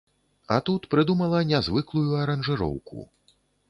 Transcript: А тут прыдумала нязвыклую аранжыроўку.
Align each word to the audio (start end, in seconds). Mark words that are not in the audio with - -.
А 0.55 0.57
тут 0.69 0.87
прыдумала 0.95 1.43
нязвыклую 1.53 2.19
аранжыроўку. 2.25 3.11